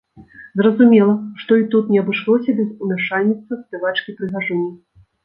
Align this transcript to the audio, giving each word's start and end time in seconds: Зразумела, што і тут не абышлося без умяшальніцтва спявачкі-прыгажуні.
Зразумела, 0.59 1.11
што 1.41 1.51
і 1.61 1.65
тут 1.73 1.91
не 1.95 1.99
абышлося 2.03 2.55
без 2.61 2.69
умяшальніцтва 2.87 3.59
спявачкі-прыгажуні. 3.61 4.67